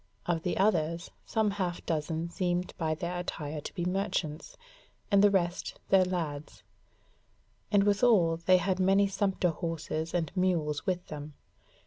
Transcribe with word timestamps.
Of 0.25 0.41
the 0.41 0.57
others, 0.57 1.11
some 1.27 1.51
half 1.51 1.85
dozen 1.85 2.31
seemed 2.31 2.73
by 2.79 2.95
their 2.95 3.19
attire 3.19 3.61
to 3.61 3.73
be 3.75 3.85
merchants, 3.85 4.57
and 5.11 5.23
the 5.23 5.29
rest 5.29 5.79
their 5.89 6.05
lads; 6.05 6.63
and 7.71 7.83
withal 7.83 8.37
they 8.37 8.57
had 8.57 8.79
many 8.79 9.05
sumpter 9.05 9.49
horses 9.51 10.15
and 10.15 10.31
mules 10.35 10.87
with 10.87 11.05
them. 11.09 11.35